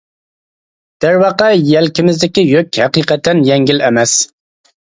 [1.05, 4.19] دەرۋەقە يەلكىمىزدىكى يۈك ھەقىقەتەن يەڭگىل ئەمەس.